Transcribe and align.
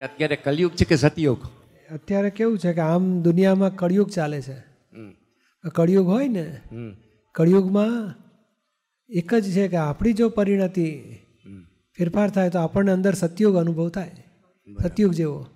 અત્યારે 0.00 0.36
કલયુગ 0.36 0.72
છે 0.72 0.84
કે 0.84 0.96
સતયુગ? 0.96 1.38
અત્યારે 1.92 2.30
કેવું 2.30 2.58
છે 2.58 2.72
કે 2.72 2.80
આમ 2.80 3.22
દુનિયામાં 3.22 3.76
કળિયુગ 3.76 4.10
ચાલે 4.10 4.42
છે. 4.42 4.56
કળિયુગ 5.74 6.06
હોય 6.06 6.28
ને. 6.28 6.60
કળિયુગમાં 7.34 8.14
એક 9.10 9.34
જ 9.34 9.52
છે 9.52 9.68
કે 9.68 9.76
આપણી 9.76 10.12
જો 10.12 10.28
પરિણતિ 10.28 11.18
ફેરફાર 11.92 12.30
થાય 12.30 12.50
તો 12.50 12.58
આપણને 12.58 12.92
અંદર 12.92 13.14
સતયુગ 13.14 13.56
અનુભવ 13.56 13.88
થાય. 13.88 14.10
સતયુગ 14.82 15.12
જેવો. 15.12 15.46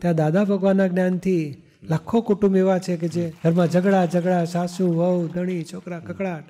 ત્યાં 0.00 0.16
દાદા 0.16 0.44
ભગવાનના 0.44 0.86
જ્ઞાનથી 0.86 1.62
લાખો 1.82 2.20
કુટુંબ 2.20 2.56
એવા 2.56 2.78
છે 2.78 2.96
કે 2.96 3.08
જે 3.08 3.32
ઘરમાં 3.44 3.66
ઝઘડા 3.66 4.06
ઝઘડા 4.06 4.44
સાસુ 4.44 4.92
વહુ 4.92 5.28
ધણી 5.28 5.62
છોકરા 5.62 6.00
કકડાટ. 6.00 6.44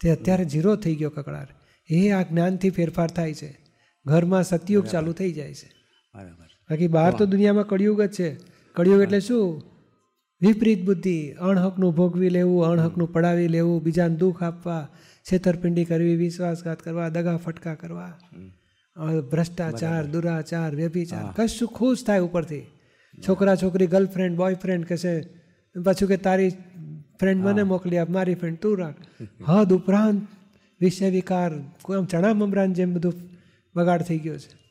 તે 0.00 0.10
અત્યારે 0.10 0.44
ઝીરો 0.44 0.76
થઈ 0.76 0.94
ગયો 0.94 1.10
કકડાટ. 1.10 1.48
એ 1.90 2.10
આ 2.10 2.22
જ્ઞાનથી 2.22 2.70
ફેરફાર 2.70 3.10
થાય 3.10 3.34
છે. 3.34 3.58
ઘરમાં 4.06 4.44
સતયુગ 4.44 4.84
ચાલુ 4.84 5.12
થઈ 5.12 5.32
જાય 5.32 5.54
છે. 5.54 5.70
બરાબર. 6.14 6.55
બાકી 6.70 6.88
બહાર 6.88 7.12
તો 7.12 7.26
દુનિયામાં 7.26 7.66
કળિયુગ 7.66 8.02
જ 8.02 8.12
છે. 8.12 8.36
કળિયુગ 8.74 9.02
એટલે 9.02 9.20
શું? 9.20 9.62
વિપરીત 10.40 10.84
બુદ્ધિ. 10.84 11.30
અણહકનું 11.30 11.94
ભોગવી 11.94 12.28
લેવું 12.28 12.64
અણહકનું 12.64 13.12
પડાવી 13.12 13.48
લેવું 13.48 13.82
બીજાને 13.82 14.16
દુઃખ 14.16 14.42
આપવા 14.42 14.88
છેતરપિંડી 15.32 15.84
કરવી 15.84 16.16
વિશ્વાસઘાત 16.16 16.82
કરવા 16.82 17.08
દગા 17.08 17.36
ફટકા 17.36 17.74
કરવા. 17.74 18.18
ભ્રષ્ટાચાર 19.30 20.06
દુરાચાર 20.06 20.74
વ્યભિચાર. 20.74 21.24
કશું 21.36 21.68
ખુશ 21.68 22.04
થાય 22.04 22.20
ઉપરથી. 22.20 22.62
છોકરા 23.28 23.56
છોકરી 23.56 23.86
ગર્લફ્રેન્ડ 23.86 24.36
બોયફ્રેન્ડ 24.36 24.86
કહેશે 24.86 25.20
પાછું 25.84 26.08
કે 26.08 26.16
તારી 26.16 26.50
ફ્રેન્ડ 27.20 27.44
મને 27.44 27.62
મોકલી 27.62 27.98
આપ 27.98 28.10
મારી 28.10 28.34
ફ્રેન્ડ 28.34 28.58
તું 28.58 28.78
રાખ. 28.78 28.94
હદ 29.48 29.72
ઉપરાંત 29.72 30.26
વિષય 30.80 31.10
વિકાર 31.10 31.52
કોઈ 31.82 31.96
આમ 31.96 32.04
ચણા 32.04 32.34
મમરાન 32.34 32.72
જેમ 32.72 32.94
બધું 32.94 33.14
બગાડ 33.76 34.02
થઈ 34.02 34.18
ગયો 34.18 34.38
છે. 34.38 34.65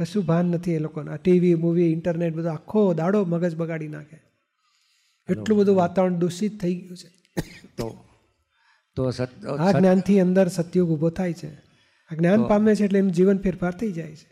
કશું 0.00 0.24
ભાન 0.24 0.46
નથી 0.46 0.72
એ 0.72 0.78
લોકોને. 0.78 1.10
આ 1.10 1.16
ટીવી 1.16 1.54
મૂવી 1.54 1.92
ઇન્ટરનેટ 1.92 2.34
બધું 2.34 2.52
આખો 2.52 2.84
દાડો 2.94 3.24
મગજ 3.24 3.54
બગાડી 3.56 3.88
નાખે. 3.88 4.18
એટલું 5.28 5.58
બધું 5.58 5.76
વાતાવરણ 5.76 6.18
દૂષિત 6.18 6.60
થઈ 6.60 6.74
ગયું 6.74 6.96
છે. 6.96 7.08
તો 7.76 7.88
તો 8.96 9.12
આ 9.58 9.72
જ્ઞાનથી 9.72 10.20
અંદર 10.20 10.46
સત્યુગ 10.48 10.90
ઊભો 10.90 11.10
થાય 11.10 11.32
છે. 11.32 11.50
આ 12.10 12.14
જ્ઞાન 12.18 12.46
પામે 12.46 12.74
છે 12.74 12.84
એટલે 12.84 12.98
એનું 12.98 13.12
જીવન 13.12 13.38
ફેરફાર 13.38 13.72
થઈ 13.72 13.92
જાય 13.92 14.16
છે. 14.16 14.28